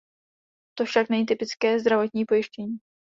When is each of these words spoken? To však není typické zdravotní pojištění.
To 0.77 0.85
však 0.85 1.09
není 1.09 1.25
typické 1.25 1.79
zdravotní 1.79 2.25
pojištění. 2.25 2.77